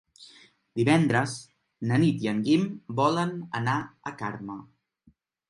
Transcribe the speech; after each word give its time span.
Divendres 0.79 1.35
na 1.91 1.99
Nit 2.05 2.25
i 2.27 2.31
en 2.33 2.39
Guim 2.47 2.65
volen 3.01 3.37
anar 3.61 3.77
a 4.13 4.17
Carme. 4.25 4.59